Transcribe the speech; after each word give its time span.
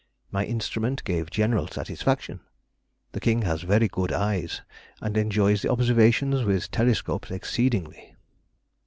My 0.31 0.45
instrument 0.45 1.03
gave 1.03 1.29
general 1.29 1.67
satisfaction. 1.67 2.39
The 3.11 3.19
King 3.19 3.43
has 3.43 3.61
very 3.61 3.87
good 3.87 4.11
eyes, 4.11 4.63
and 4.99 5.15
enjoys 5.15 5.63
observations 5.63 6.41
with 6.43 6.71
telescopes 6.71 7.29
exceedingly. 7.29 8.15